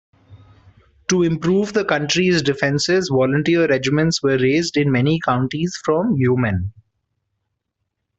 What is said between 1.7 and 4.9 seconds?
the country's defences, volunteer regiments were raised